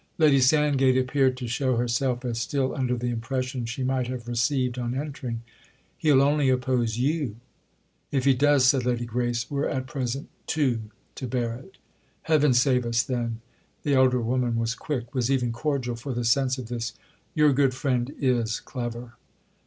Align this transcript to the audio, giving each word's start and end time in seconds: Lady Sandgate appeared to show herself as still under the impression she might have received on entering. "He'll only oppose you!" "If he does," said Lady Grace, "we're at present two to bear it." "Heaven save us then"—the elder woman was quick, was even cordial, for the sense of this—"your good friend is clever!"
Lady 0.17 0.39
Sandgate 0.39 0.97
appeared 0.97 1.37
to 1.37 1.47
show 1.47 1.75
herself 1.75 2.25
as 2.25 2.39
still 2.41 2.73
under 2.73 2.97
the 2.97 3.11
impression 3.11 3.67
she 3.67 3.83
might 3.83 4.07
have 4.07 4.27
received 4.27 4.79
on 4.79 4.95
entering. 4.95 5.43
"He'll 5.99 6.23
only 6.23 6.49
oppose 6.49 6.97
you!" 6.97 7.35
"If 8.11 8.25
he 8.25 8.33
does," 8.33 8.65
said 8.65 8.83
Lady 8.83 9.05
Grace, 9.05 9.45
"we're 9.51 9.67
at 9.69 9.85
present 9.85 10.29
two 10.47 10.81
to 11.13 11.27
bear 11.27 11.53
it." 11.53 11.77
"Heaven 12.23 12.55
save 12.55 12.83
us 12.83 13.03
then"—the 13.03 13.93
elder 13.93 14.21
woman 14.21 14.55
was 14.55 14.73
quick, 14.73 15.13
was 15.13 15.29
even 15.29 15.51
cordial, 15.51 15.95
for 15.95 16.13
the 16.15 16.25
sense 16.25 16.57
of 16.57 16.67
this—"your 16.69 17.53
good 17.53 17.75
friend 17.75 18.11
is 18.19 18.59
clever!" 18.59 19.17